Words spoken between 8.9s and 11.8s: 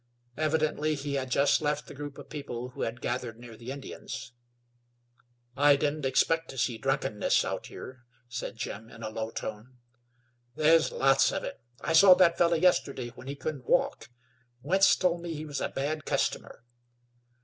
a low tone. "There's lots of it.